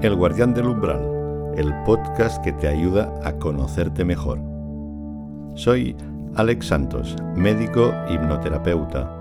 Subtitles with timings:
[0.00, 1.00] El Guardián del Umbral,
[1.56, 4.38] el podcast que te ayuda a conocerte mejor.
[5.56, 5.96] Soy
[6.36, 9.12] Alex Santos, médico hipnoterapeuta.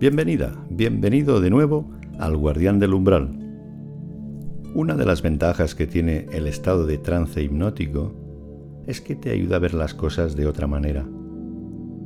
[0.00, 1.88] Bienvenida, bienvenido de nuevo
[2.18, 3.28] al Guardián del Umbral.
[4.74, 8.12] Una de las ventajas que tiene el estado de trance hipnótico
[8.90, 11.06] es que te ayuda a ver las cosas de otra manera.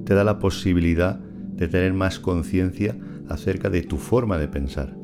[0.05, 2.97] Te da la posibilidad de tener más conciencia
[3.29, 4.95] acerca de tu forma de pensar,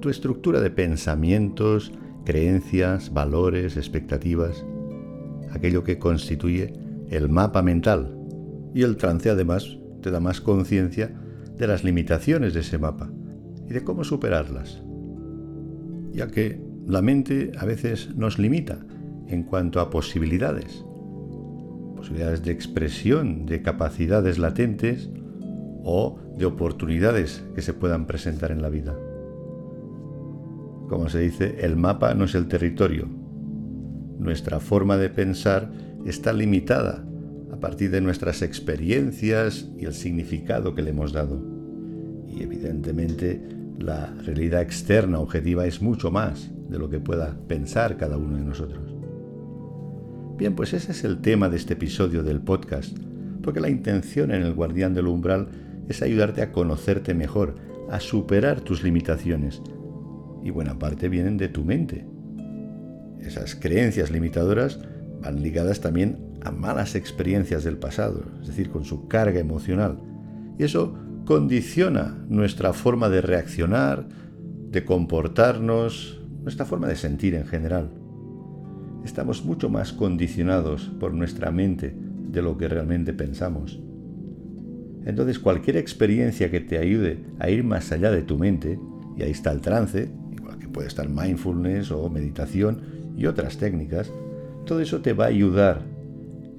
[0.00, 1.92] tu estructura de pensamientos,
[2.24, 4.66] creencias, valores, expectativas,
[5.52, 6.72] aquello que constituye
[7.08, 8.18] el mapa mental.
[8.74, 11.14] Y el trance además te da más conciencia
[11.56, 13.10] de las limitaciones de ese mapa
[13.68, 14.82] y de cómo superarlas.
[16.12, 18.80] Ya que la mente a veces nos limita
[19.28, 20.84] en cuanto a posibilidades,
[21.96, 25.10] posibilidades de expresión de capacidades latentes
[25.82, 28.94] o de oportunidades que se puedan presentar en la vida.
[30.88, 33.08] Como se dice, el mapa no es el territorio.
[34.18, 35.70] Nuestra forma de pensar
[36.04, 37.04] está limitada
[37.52, 41.42] a partir de nuestras experiencias y el significado que le hemos dado.
[42.28, 43.40] Y evidentemente
[43.78, 48.44] la realidad externa objetiva es mucho más de lo que pueda pensar cada uno de
[48.44, 48.95] nosotros.
[50.36, 52.94] Bien, pues ese es el tema de este episodio del podcast,
[53.42, 55.48] porque la intención en el guardián del umbral
[55.88, 57.54] es ayudarte a conocerte mejor,
[57.90, 59.62] a superar tus limitaciones.
[60.44, 62.04] Y buena parte vienen de tu mente.
[63.18, 64.78] Esas creencias limitadoras
[65.22, 69.98] van ligadas también a malas experiencias del pasado, es decir, con su carga emocional.
[70.58, 74.06] Y eso condiciona nuestra forma de reaccionar,
[74.70, 77.88] de comportarnos, nuestra forma de sentir en general
[79.06, 83.80] estamos mucho más condicionados por nuestra mente de lo que realmente pensamos.
[85.06, 88.78] Entonces cualquier experiencia que te ayude a ir más allá de tu mente,
[89.16, 92.80] y ahí está el trance, igual que puede estar mindfulness o meditación
[93.16, 94.10] y otras técnicas,
[94.66, 95.82] todo eso te va a ayudar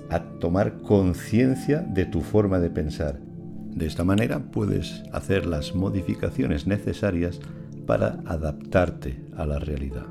[0.09, 3.19] a tomar conciencia de tu forma de pensar.
[3.75, 7.41] De esta manera puedes hacer las modificaciones necesarias
[7.85, 10.05] para adaptarte a la realidad.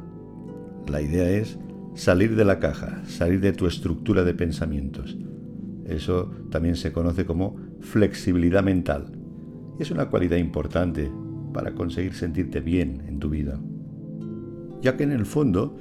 [0.89, 1.59] La idea es
[1.97, 5.17] salir de la caja, salir de tu estructura de pensamientos.
[5.87, 9.07] Eso también se conoce como flexibilidad mental.
[9.81, 11.11] Es una cualidad importante
[11.53, 13.59] para conseguir sentirte bien en tu vida.
[14.83, 15.77] Ya que en el fondo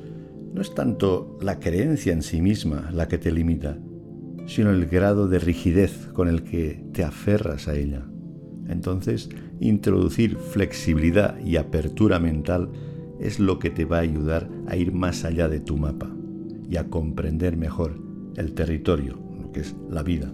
[0.54, 3.78] no es tanto la creencia en sí misma la que te limita,
[4.46, 8.06] sino el grado de rigidez con el que te aferras a ella.
[8.70, 12.70] Entonces, introducir flexibilidad y apertura mental
[13.20, 16.14] es lo que te va a ayudar a ir más allá de tu mapa
[16.70, 18.00] y a comprender mejor
[18.36, 20.34] el territorio, lo que es la vida.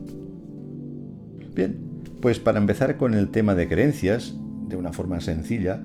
[1.54, 1.78] Bien,
[2.22, 4.38] pues para empezar con el tema de creencias,
[4.68, 5.84] de una forma sencilla,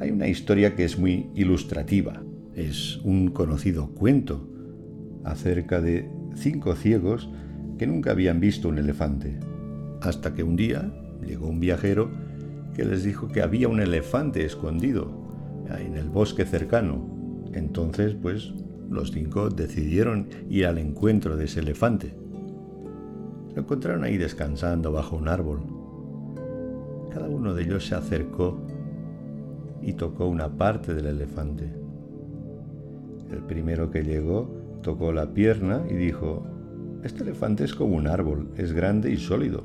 [0.00, 2.22] hay una historia que es muy ilustrativa.
[2.54, 4.48] Es un conocido cuento
[5.24, 7.30] acerca de cinco ciegos
[7.78, 9.38] que nunca habían visto un elefante.
[10.00, 10.92] Hasta que un día
[11.26, 12.10] llegó un viajero
[12.74, 15.23] que les dijo que había un elefante escondido
[15.68, 17.04] en el bosque cercano.
[17.52, 18.52] Entonces, pues,
[18.90, 22.14] los cinco decidieron ir al encuentro de ese elefante.
[23.54, 25.60] Lo encontraron ahí descansando bajo un árbol.
[27.12, 28.60] Cada uno de ellos se acercó
[29.80, 31.72] y tocó una parte del elefante.
[33.30, 34.50] El primero que llegó
[34.82, 36.44] tocó la pierna y dijo,
[37.04, 39.64] este elefante es como un árbol, es grande y sólido.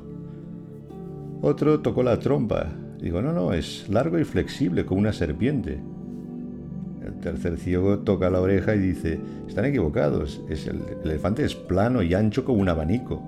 [1.42, 2.66] Otro tocó la trompa.
[3.00, 5.80] Digo, no, no, es largo y flexible como una serpiente.
[7.20, 12.00] El tercer ciego toca la oreja y dice, están equivocados, es el, elefante es plano
[12.02, 13.22] y ancho como un abanico.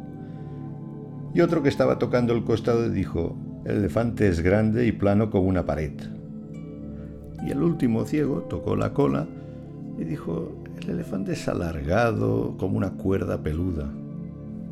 [1.35, 3.37] Y otro que estaba tocando el costado dijo,
[3.67, 5.93] el elefante es grande y plano como una pared.
[7.47, 9.27] Y el último ciego tocó la cola
[9.99, 13.93] y dijo, el elefante es alargado como una cuerda peluda.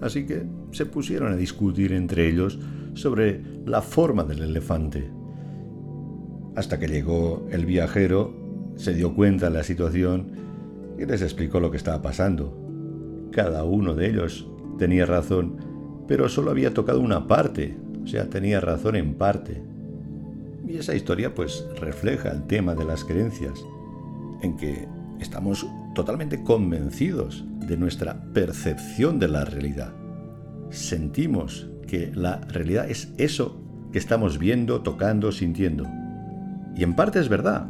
[0.00, 2.59] Así que se pusieron a discutir entre ellos
[2.94, 5.11] sobre la forma del elefante.
[6.56, 8.40] Hasta que llegó el viajero
[8.76, 10.32] se dio cuenta de la situación
[10.99, 12.56] y les explicó lo que estaba pasando.
[13.32, 15.56] Cada uno de ellos tenía razón,
[16.08, 19.62] pero solo había tocado una parte, o sea, tenía razón en parte.
[20.67, 23.64] Y esa historia pues refleja el tema de las creencias,
[24.43, 24.87] en que
[25.20, 29.93] estamos totalmente convencidos de nuestra percepción de la realidad.
[30.70, 33.61] Sentimos que la realidad es eso
[33.93, 35.87] que estamos viendo, tocando, sintiendo.
[36.76, 37.69] Y en parte es verdad,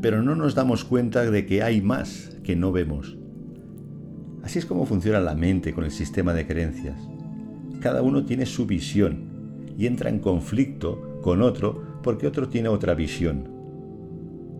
[0.00, 3.16] pero no nos damos cuenta de que hay más que no vemos.
[4.42, 7.00] Así es como funciona la mente con el sistema de creencias.
[7.80, 12.94] cada uno tiene su visión y entra en conflicto con otro porque otro tiene otra
[12.94, 13.48] visión.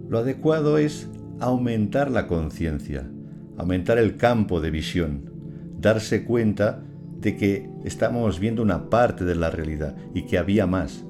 [0.09, 1.09] Lo adecuado es
[1.41, 3.09] aumentar la conciencia,
[3.57, 5.31] aumentar el campo de visión,
[5.81, 6.83] darse cuenta
[7.21, 11.05] de que estamos viendo una parte de la realidad y que había más.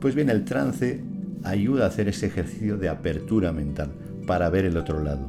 [0.00, 1.02] Pues bien, el trance
[1.44, 3.92] ayuda a hacer ese ejercicio de apertura mental
[4.26, 5.28] para ver el otro lado,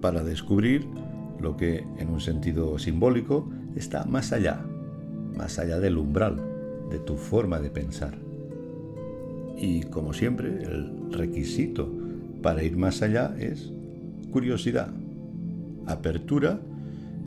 [0.00, 0.86] para descubrir
[1.40, 4.60] lo que en un sentido simbólico está más allá,
[5.36, 6.36] más allá del umbral
[6.90, 8.14] de tu forma de pensar.
[9.56, 11.90] Y como siempre, el requisito
[12.42, 13.72] para ir más allá es
[14.30, 14.90] curiosidad,
[15.86, 16.60] apertura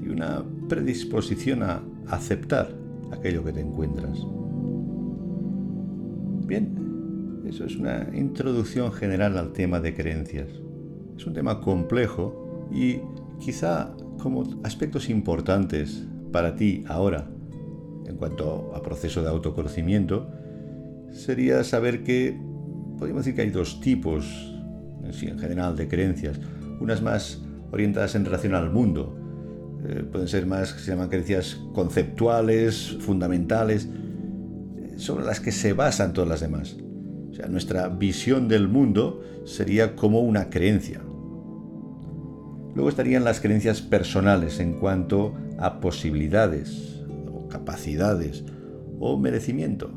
[0.03, 2.69] y una predisposición a aceptar
[3.11, 4.19] aquello que te encuentras.
[6.45, 6.79] Bien,
[7.45, 10.47] eso es una introducción general al tema de creencias.
[11.17, 12.99] Es un tema complejo y
[13.39, 17.29] quizá como aspectos importantes para ti ahora
[18.05, 20.29] en cuanto a proceso de autoconocimiento
[21.11, 22.39] sería saber que
[22.97, 24.25] podríamos decir que hay dos tipos
[25.03, 26.39] en general de creencias,
[26.79, 29.17] unas más orientadas en relación al mundo,
[29.85, 33.87] eh, pueden ser más, se llaman creencias conceptuales, fundamentales,
[34.77, 36.77] eh, sobre las que se basan todas las demás.
[37.47, 41.01] Nuestra visión del mundo sería como una creencia.
[42.75, 47.03] Luego estarían las creencias personales en cuanto a posibilidades,
[47.33, 48.43] o capacidades,
[48.99, 49.91] o merecimiento.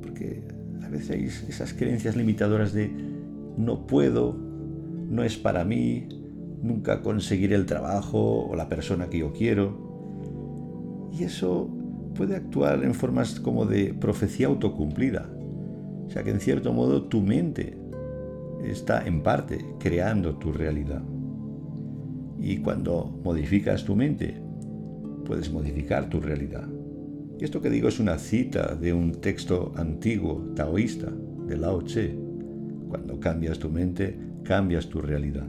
[0.00, 0.42] Porque
[0.82, 2.90] a veces hay esas creencias limitadoras de
[3.56, 4.36] no puedo,
[5.08, 6.08] no es para mí,
[6.62, 11.10] nunca conseguiré el trabajo o la persona que yo quiero.
[11.12, 11.68] Y eso
[12.14, 15.28] puede actuar en formas como de profecía autocumplida.
[16.12, 17.74] O sea que en cierto modo tu mente
[18.62, 21.00] está en parte creando tu realidad.
[22.38, 24.38] Y cuando modificas tu mente,
[25.24, 26.68] puedes modificar tu realidad.
[27.40, 31.10] Y esto que digo es una cita de un texto antiguo taoísta
[31.46, 32.14] de Lao Tse.
[32.90, 35.46] Cuando cambias tu mente, cambias tu realidad.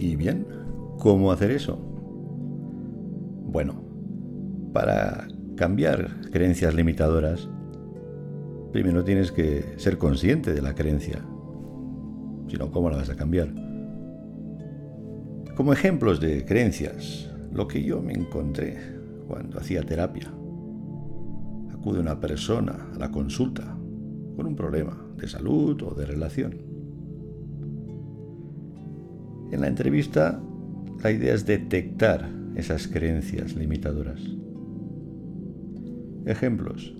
[0.00, 0.48] Y bien,
[0.98, 1.76] ¿cómo hacer eso?
[3.52, 3.84] Bueno,
[4.72, 7.48] para cambiar creencias limitadoras,
[8.76, 11.24] primero tienes que ser consciente de la creencia.
[12.46, 13.48] Si no, ¿cómo la vas a cambiar?
[15.56, 18.76] Como ejemplos de creencias, lo que yo me encontré
[19.26, 20.30] cuando hacía terapia.
[21.72, 23.78] Acude una persona a la consulta
[24.36, 26.66] con un problema de salud o de relación
[29.52, 30.42] en la entrevista,
[31.02, 34.20] la idea es detectar esas creencias limitadoras.
[36.26, 36.94] Ejemplos.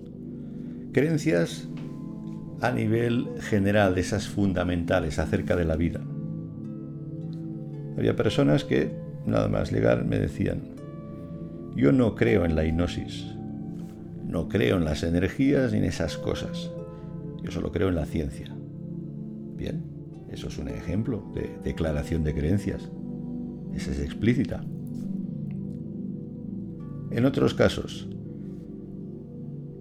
[0.91, 1.67] Creencias
[2.61, 6.01] a nivel general, esas fundamentales acerca de la vida.
[7.97, 8.91] Había personas que,
[9.25, 10.61] nada más llegar, me decían,
[11.75, 13.25] yo no creo en la hipnosis,
[14.25, 16.71] no creo en las energías ni en esas cosas,
[17.43, 18.55] yo solo creo en la ciencia.
[19.55, 19.83] Bien,
[20.29, 22.89] eso es un ejemplo de declaración de creencias.
[23.73, 24.63] Esa es explícita.
[27.11, 28.07] En otros casos,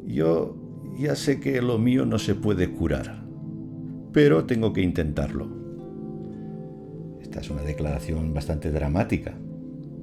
[0.06, 0.65] yo
[0.98, 3.24] ya sé que lo mío no se puede curar,
[4.12, 5.48] pero tengo que intentarlo.
[7.20, 9.34] Esta es una declaración bastante dramática,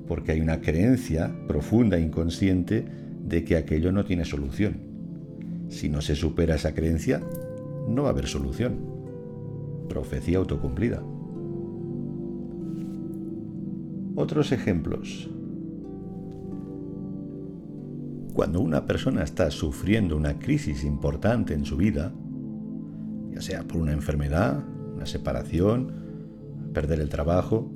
[0.08, 2.86] porque hay una creencia profunda e inconsciente
[3.24, 4.78] de que aquello no tiene solución.
[5.70, 7.22] Si no se supera esa creencia,
[7.88, 8.94] no va a haber solución
[9.94, 11.04] profecía autocumplida.
[14.16, 15.30] Otros ejemplos.
[18.34, 22.12] Cuando una persona está sufriendo una crisis importante en su vida,
[23.32, 24.64] ya sea por una enfermedad,
[24.96, 25.92] una separación,
[26.74, 27.72] perder el trabajo,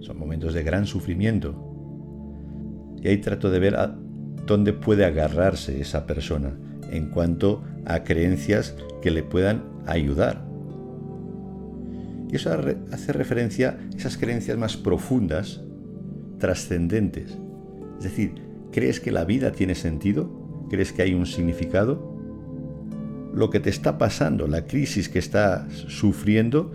[0.00, 1.54] son momentos de gran sufrimiento.
[3.02, 3.98] Y ahí trato de ver a
[4.46, 6.56] dónde puede agarrarse esa persona
[6.90, 10.52] en cuanto a creencias que le puedan ayudar
[12.32, 12.50] y eso
[12.90, 15.60] hace referencia a esas creencias más profundas,
[16.38, 17.38] trascendentes.
[17.98, 18.41] Es decir,
[18.72, 20.30] ¿crees que la vida tiene sentido?
[20.68, 22.10] ¿Crees que hay un significado?
[23.34, 26.72] Lo que te está pasando, la crisis que estás sufriendo,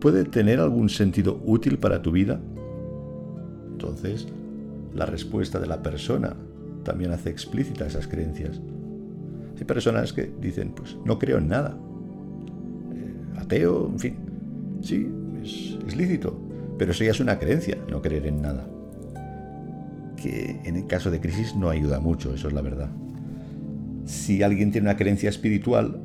[0.00, 2.40] ¿puede tener algún sentido útil para tu vida?
[3.72, 4.28] Entonces,
[4.94, 6.36] la respuesta de la persona
[6.84, 8.60] también hace explícita esas creencias.
[9.58, 11.76] Hay personas que dicen, pues no creo en nada,
[13.36, 14.16] ateo, en fin.
[14.82, 15.08] Sí,
[15.42, 16.38] es, lícito,
[16.78, 18.68] pero eso ya es una creencia, no creer en nada.
[20.22, 22.90] Que en el caso de crisis no ayuda mucho, eso es la verdad.
[24.04, 26.00] Si alguien tiene una creencia espiritual,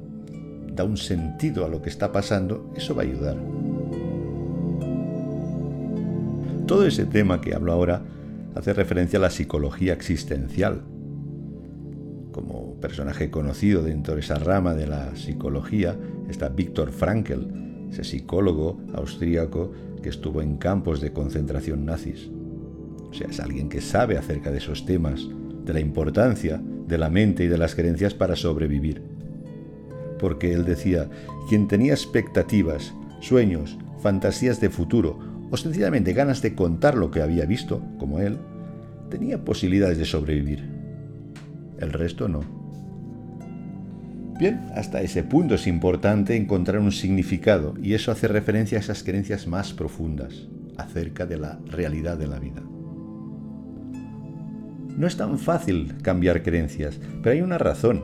[0.75, 3.37] da un sentido a lo que está pasando, eso va a ayudar.
[6.67, 8.01] Todo ese tema que hablo ahora
[8.55, 10.81] hace referencia a la psicología existencial.
[12.31, 15.97] Como personaje conocido dentro de esa rama de la psicología
[16.29, 17.45] está Viktor Frankl,
[17.91, 22.29] ese psicólogo austríaco que estuvo en campos de concentración nazis.
[23.13, 25.27] O sea, es alguien que sabe acerca de esos temas,
[25.63, 29.03] de la importancia de la mente y de las creencias para sobrevivir.
[30.17, 31.11] Porque él decía,
[31.47, 32.91] quien tenía expectativas,
[33.21, 35.19] sueños, fantasías de futuro
[35.51, 38.39] o sencillamente ganas de contar lo que había visto, como él,
[39.11, 40.67] tenía posibilidades de sobrevivir.
[41.77, 42.41] El resto no.
[44.39, 49.03] Bien, hasta ese punto es importante encontrar un significado y eso hace referencia a esas
[49.03, 52.63] creencias más profundas acerca de la realidad de la vida.
[54.97, 58.03] No es tan fácil cambiar creencias, pero hay una razón.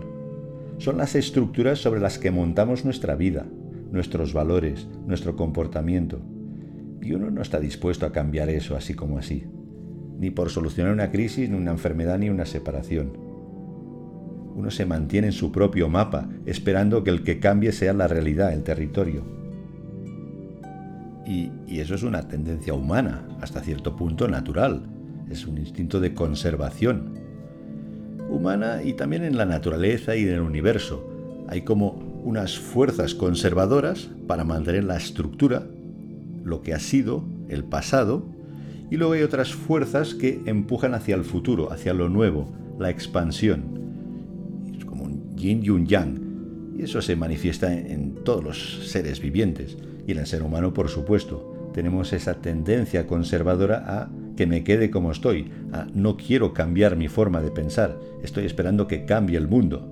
[0.80, 3.46] Son las estructuras sobre las que montamos nuestra vida,
[3.92, 6.20] nuestros valores, nuestro comportamiento.
[7.02, 9.46] Y uno no está dispuesto a cambiar eso así como así,
[10.18, 13.18] ni por solucionar una crisis, ni una enfermedad, ni una separación.
[14.56, 18.52] Uno se mantiene en su propio mapa, esperando que el que cambie sea la realidad,
[18.52, 19.24] el territorio.
[21.26, 24.99] Y, y eso es una tendencia humana, hasta cierto punto natural.
[25.30, 27.14] Es un instinto de conservación.
[28.30, 31.08] Humana y también en la naturaleza y en el universo.
[31.48, 35.68] Hay como unas fuerzas conservadoras para mantener la estructura,
[36.44, 38.26] lo que ha sido, el pasado,
[38.90, 43.64] y luego hay otras fuerzas que empujan hacia el futuro, hacia lo nuevo, la expansión.
[44.76, 49.22] Es como un yin y un yang, y eso se manifiesta en todos los seres
[49.22, 51.72] vivientes, y en el ser humano por supuesto.
[51.74, 54.10] Tenemos esa tendencia conservadora a
[54.40, 58.88] que me quede como estoy, a no quiero cambiar mi forma de pensar, estoy esperando
[58.88, 59.92] que cambie el mundo.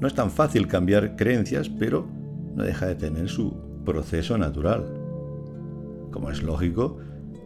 [0.00, 2.08] No es tan fácil cambiar creencias, pero
[2.56, 3.54] no deja de tener su
[3.84, 4.86] proceso natural.
[6.10, 6.98] Como es lógico,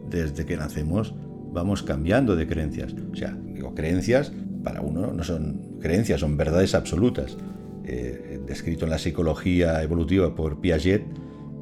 [0.09, 1.13] desde que nacemos
[1.51, 2.95] vamos cambiando de creencias.
[3.11, 7.37] O sea, digo, creencias para uno no son creencias, son verdades absolutas.
[7.85, 11.05] Eh, descrito en la psicología evolutiva por Piaget,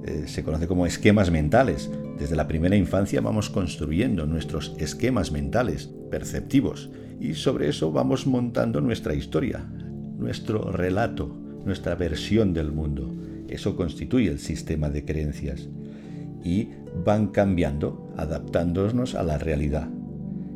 [0.05, 1.89] eh, se conoce como esquemas mentales.
[2.17, 6.89] Desde la primera infancia vamos construyendo nuestros esquemas mentales perceptivos
[7.19, 9.63] y sobre eso vamos montando nuestra historia,
[10.17, 13.13] nuestro relato, nuestra versión del mundo.
[13.47, 15.69] Eso constituye el sistema de creencias.
[16.43, 16.69] Y
[17.05, 19.87] van cambiando, adaptándonos a la realidad.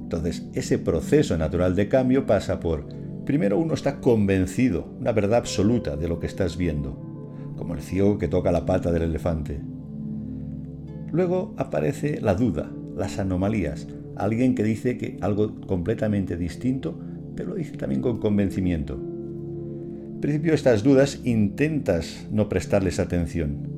[0.01, 2.87] Entonces, ese proceso natural de cambio pasa por,
[3.25, 7.04] primero uno está convencido, una verdad absoluta de lo que estás viendo,
[7.55, 9.59] como el ciego que toca la pata del elefante.
[11.11, 16.99] Luego aparece la duda, las anomalías, alguien que dice que algo completamente distinto,
[17.35, 19.15] pero lo dice también con convencimiento
[20.25, 23.69] principio estas dudas intentas no prestarles atención,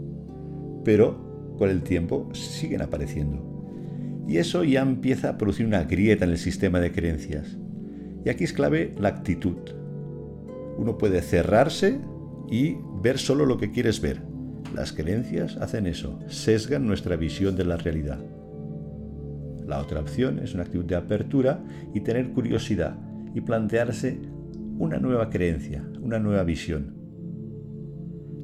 [0.85, 4.23] pero con el tiempo siguen apareciendo.
[4.29, 7.57] Y eso ya empieza a producir una grieta en el sistema de creencias.
[8.23, 9.57] Y aquí es clave la actitud.
[10.77, 11.99] Uno puede cerrarse
[12.49, 14.21] y ver solo lo que quieres ver.
[14.73, 18.19] Las creencias hacen eso, sesgan nuestra visión de la realidad.
[19.65, 21.63] La otra opción es una actitud de apertura
[21.93, 22.97] y tener curiosidad
[23.33, 24.19] y plantearse
[24.77, 26.95] una nueva creencia, una nueva visión.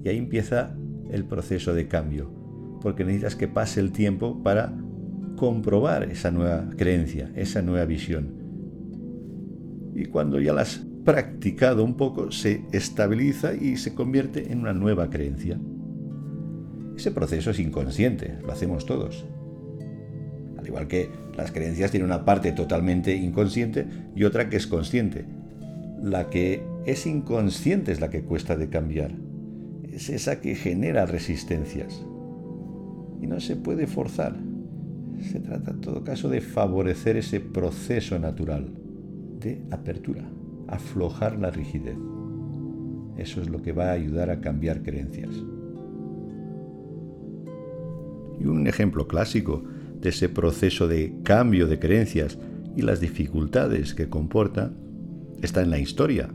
[0.03, 0.75] Y ahí empieza
[1.12, 2.29] el proceso de cambio,
[2.81, 4.74] porque necesitas que pase el tiempo para
[5.38, 8.33] comprobar esa nueva creencia, esa nueva visión.
[9.95, 14.74] Y cuando ya la has practicado un poco, se estabiliza y se convierte en una
[14.74, 15.60] nueva creencia.
[16.95, 19.25] Ese proceso es inconsciente, lo hacemos todos.
[20.57, 25.25] Al igual que las creencias tienen una parte totalmente inconsciente y otra que es consciente
[26.03, 29.12] la que es inconsciente es la que cuesta de cambiar.
[29.89, 32.05] Es esa que genera resistencias.
[33.22, 34.36] Y no se puede forzar.
[35.31, 38.74] Se trata en todo caso de favorecer ese proceso natural
[39.39, 40.29] de apertura,
[40.74, 41.98] aflojar la rigidez.
[43.18, 45.32] Eso es lo que va a ayudar a cambiar creencias.
[48.39, 49.63] Y un ejemplo clásico
[50.00, 52.38] de ese proceso de cambio de creencias
[52.75, 54.74] y las dificultades que comporta
[55.42, 56.30] está en la historia,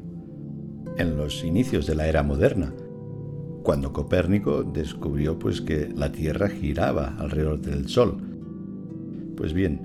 [0.97, 2.75] en los inicios de la era moderna,
[3.62, 8.16] cuando Copérnico descubrió pues que la Tierra giraba alrededor del Sol.
[9.37, 9.80] Pues bien,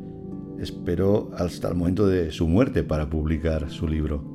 [0.60, 4.33] esperó hasta el momento de su muerte para publicar su libro.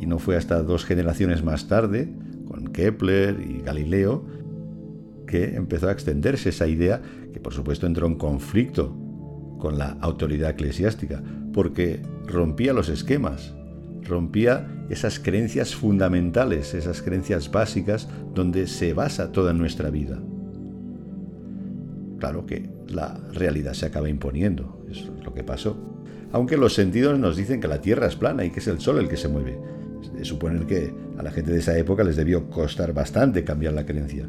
[0.00, 2.12] Y no fue hasta dos generaciones más tarde,
[2.46, 4.24] con Kepler y Galileo,
[5.26, 7.02] que empezó a extenderse esa idea
[7.32, 8.96] que por supuesto entró en conflicto
[9.58, 13.54] con la autoridad eclesiástica, porque rompía los esquemas,
[14.02, 20.18] rompía esas creencias fundamentales, esas creencias básicas donde se basa toda nuestra vida.
[22.18, 24.84] Claro que la realidad se acaba imponiendo.
[24.90, 25.76] Eso es lo que pasó.
[26.32, 28.98] Aunque los sentidos nos dicen que la Tierra es plana y que es el Sol
[28.98, 29.58] el que se mueve.
[30.14, 33.84] De suponer que a la gente de esa época les debió costar bastante cambiar la
[33.84, 34.28] creencia.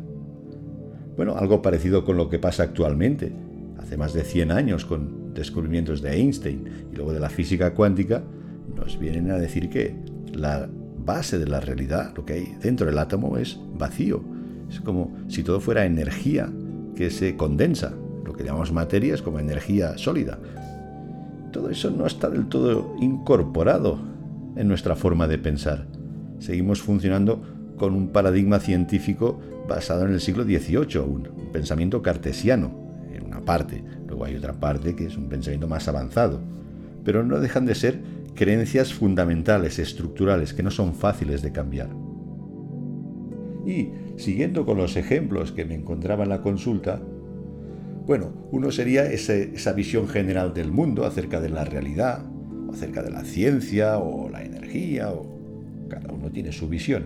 [1.15, 3.31] Bueno, algo parecido con lo que pasa actualmente.
[3.77, 8.23] Hace más de 100 años, con descubrimientos de Einstein y luego de la física cuántica,
[8.75, 9.95] nos vienen a decir que
[10.33, 10.69] la
[11.05, 14.21] base de la realidad, lo que hay dentro del átomo, es vacío.
[14.69, 16.49] Es como si todo fuera energía
[16.95, 17.93] que se condensa.
[18.25, 20.39] Lo que llamamos materia es como energía sólida.
[21.51, 23.99] Todo eso no está del todo incorporado
[24.59, 25.87] en nuestra forma de pensar.
[26.39, 27.41] Seguimos funcionando
[27.77, 29.39] con un paradigma científico
[29.69, 32.69] basado en el siglo XVIII, un, pensamiento cartesiano,
[33.13, 33.81] en una parte.
[34.05, 36.41] Luego hay otra parte que es un pensamiento más avanzado.
[37.05, 38.01] Pero no dejan de ser
[38.35, 41.89] creencias fundamentales, estructurales, que no son fáciles de cambiar.
[43.65, 47.01] Y, siguiendo con los ejemplos que me encontraba en la consulta,
[48.05, 52.25] bueno, uno sería esa visión general del mundo acerca de la realidad,
[52.73, 55.25] acerca de la ciencia, o la energía, o
[55.89, 57.05] cada uno tiene su visión.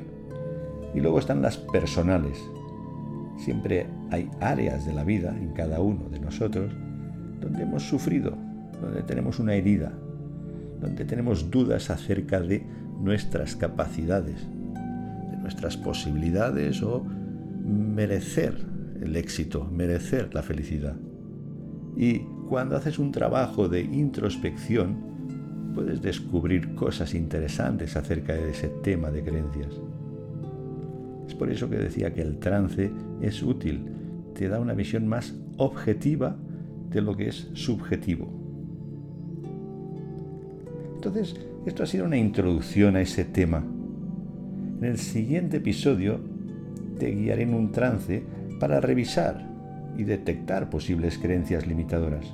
[0.93, 2.37] Y luego están las personales.
[3.37, 6.71] Siempre hay áreas de la vida en cada uno de nosotros
[7.41, 8.37] donde hemos sufrido,
[8.81, 9.91] donde tenemos una herida,
[10.79, 12.65] donde tenemos dudas acerca de
[13.01, 14.47] nuestras capacidades,
[15.31, 17.03] de nuestras posibilidades o
[17.65, 18.55] merecer
[19.01, 20.95] el éxito, merecer la felicidad.
[21.97, 25.12] Y cuando haces un trabajo de introspección,
[25.73, 29.73] puedes descubrir cosas interesantes acerca de ese tema de creencias.
[31.27, 33.85] Es por eso que decía que el trance es útil,
[34.35, 36.35] te da una visión más objetiva
[36.89, 38.29] de lo que es subjetivo.
[40.95, 43.63] Entonces, esto ha sido una introducción a ese tema.
[44.79, 46.19] En el siguiente episodio
[46.99, 48.23] te guiaré en un trance
[48.59, 49.49] para revisar
[49.97, 52.33] y detectar posibles creencias limitadoras.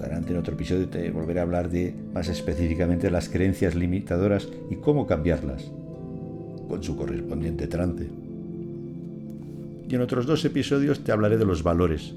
[0.00, 4.76] Adelante en otro episodio te volveré a hablar de más específicamente las creencias limitadoras y
[4.76, 5.70] cómo cambiarlas
[6.68, 8.08] con su correspondiente trance.
[9.88, 12.14] Y en otros dos episodios te hablaré de los valores,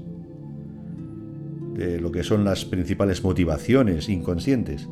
[1.74, 4.88] de lo que son las principales motivaciones inconscientes,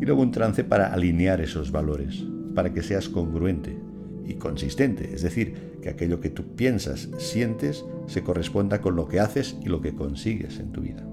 [0.00, 2.22] y luego un trance para alinear esos valores,
[2.54, 3.76] para que seas congruente
[4.26, 9.20] y consistente, es decir, que aquello que tú piensas, sientes, se corresponda con lo que
[9.20, 11.11] haces y lo que consigues en tu vida.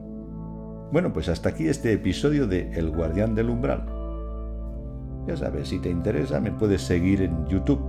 [0.91, 3.85] Bueno, pues hasta aquí este episodio de El Guardián del Umbral.
[5.27, 7.79] Ya sabes, si te interesa me puedes seguir en YouTube,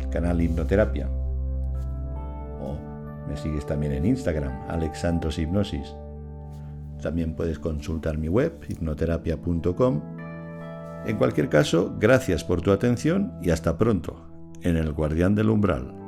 [0.00, 1.08] el canal Hipnoterapia.
[2.60, 2.78] O
[3.28, 5.96] me sigues también en Instagram, Alex Santos Hipnosis.
[7.02, 10.00] También puedes consultar mi web, hipnoterapia.com.
[11.06, 14.28] En cualquier caso, gracias por tu atención y hasta pronto
[14.62, 16.03] en El Guardián del Umbral.